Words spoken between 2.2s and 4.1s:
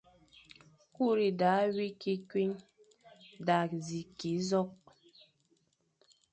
kwuign da zi